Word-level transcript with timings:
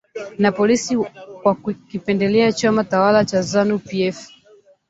Na 0.39 0.51
polisi 0.51 0.97
kwa 1.43 1.55
kukipendelea 1.55 2.51
chama 2.51 2.83
tawala 2.83 3.25
cha 3.25 3.41
Zanu 3.41 3.79
PF 3.79 4.29